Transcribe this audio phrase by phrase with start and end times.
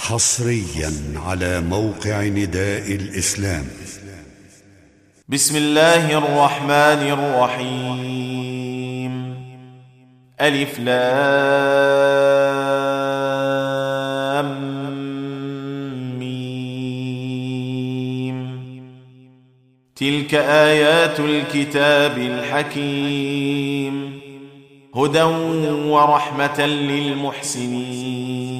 [0.00, 0.92] حصريا
[1.26, 3.66] على موقع نداء الإسلام.
[5.28, 9.34] بسم الله الرحمن الرحيم.
[10.40, 10.90] ألف لام
[16.18, 18.38] ميم.
[19.96, 24.20] تلك آيات الكتاب الحكيم.
[24.96, 28.59] هدى ورحمة للمحسنين.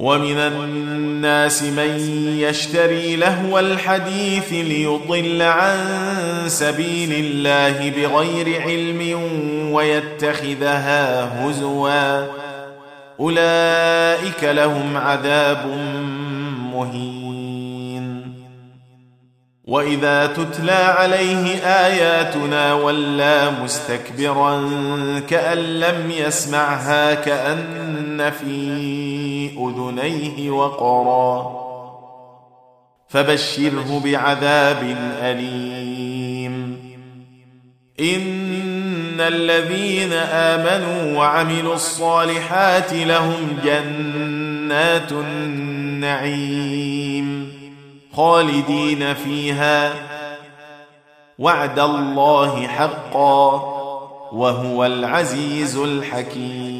[0.00, 1.98] ومن الناس من
[2.38, 5.78] يشتري لهو الحديث ليضل عن
[6.46, 9.22] سبيل الله بغير علم
[9.72, 12.26] ويتخذها هزوا.
[13.20, 15.66] أولئك لهم عذاب
[16.74, 17.20] مهين.
[19.64, 24.60] وإذا تتلى عليه آياتنا ولى مستكبرا
[25.28, 27.89] كأن لم يسمعها كأن
[28.28, 31.60] في أذنيه وقرا.
[33.08, 36.90] فبشره بعذاب أليم.
[38.00, 46.40] إن الذين آمنوا وعملوا الصالحات لهم جنات النعيم
[48.16, 49.92] خالدين فيها.
[51.38, 53.46] وعد الله حقا
[54.32, 56.79] وهو العزيز الحكيم.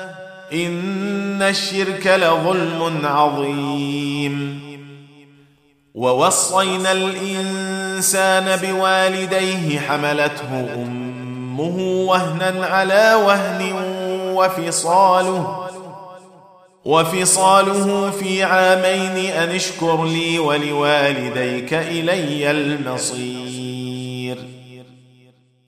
[0.53, 4.61] إن الشرك لظلم عظيم.
[5.95, 13.73] ووصينا الإنسان بوالديه حملته أمه وهنا على وهن
[14.35, 15.67] وفصاله
[16.85, 23.60] وفصاله في عامين أن اشكر لي ولوالديك إلي المصير.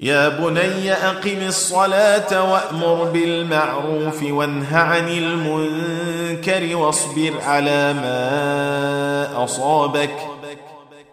[0.00, 10.14] يا بني أقم الصلاة وأمر بالمعروف وانه عن المنكر واصبر على ما أصابك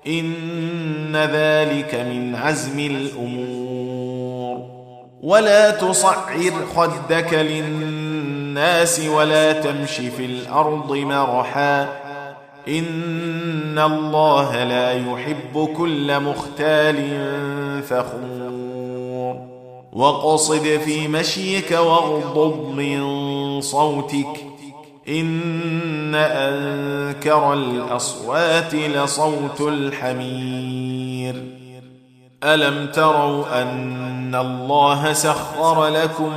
[0.07, 4.65] إن ذلك من عزم الأمور.
[5.23, 11.81] ولا تصعر خدك للناس ولا تمش في الأرض مرحا.
[12.67, 16.95] إن الله لا يحب كل مختال
[17.83, 18.54] فخور.
[19.95, 24.45] وقصد في مشيك واغضض من صوتك.
[25.09, 31.43] إن أنكر الأصوات لصوت الحمير.
[32.43, 36.31] ألم تروا أن الله سخر لكم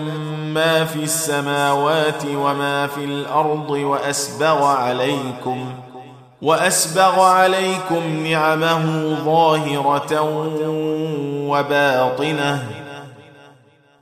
[0.54, 5.64] ما في السماوات وما في الأرض وأسبغ عليكم
[6.42, 10.22] وأسبغ عليكم نعمه ظاهرة
[11.48, 12.87] وباطنة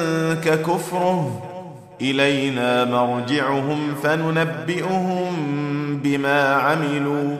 [0.00, 1.42] يحزنك كفره
[2.00, 5.30] إلينا مرجعهم فننبئهم
[6.02, 7.36] بما عملوا.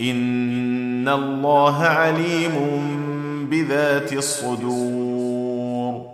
[0.00, 2.56] إن الله عليم
[3.50, 6.10] بذات الصدور.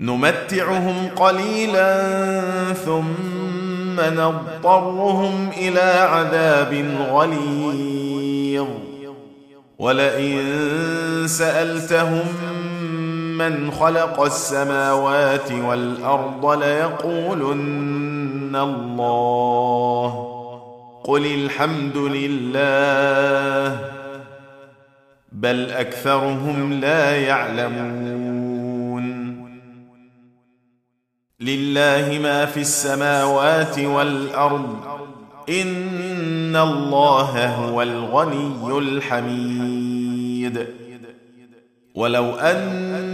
[0.00, 2.12] نمتعهم قليلا
[2.72, 8.66] ثم نضطرهم إلى عذاب غليظ.
[9.78, 10.38] ولئن
[11.26, 12.24] سألتهم
[13.40, 20.26] من خلق السماوات والأرض ليقولن الله.
[21.04, 23.90] قل الحمد لله.
[25.32, 29.10] بل أكثرهم لا يعلمون.
[31.40, 34.76] لله ما في السماوات والأرض.
[35.48, 40.66] إن الله هو الغني الحميد.
[41.94, 42.89] ولو أن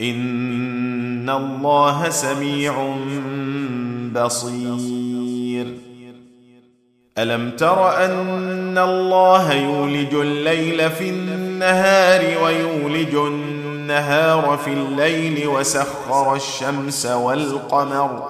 [0.00, 2.96] ان الله سميع
[4.14, 5.74] بصير
[7.18, 18.28] الم تر ان الله يولج الليل في النهار ويولج النهار في الليل وسخر الشمس والقمر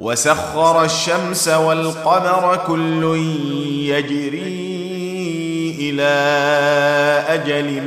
[0.00, 3.16] وسخر الشمس والقمر كل
[3.88, 4.78] يجري
[5.80, 6.04] إلى
[7.28, 7.82] أجل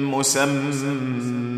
[0.00, 1.13] مسمى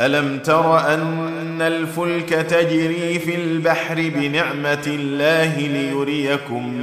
[0.00, 6.74] ألم تر أن الفلك تجري في البحر بنعمة الله ليريكم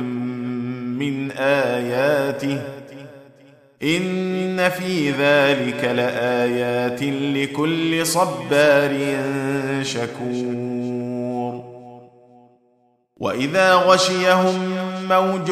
[1.00, 2.62] من آياته؟
[3.84, 8.94] إن في ذلك لآيات لكل صبار
[9.82, 11.64] شكور.
[13.18, 14.76] وإذا غشيهم
[15.10, 15.52] موج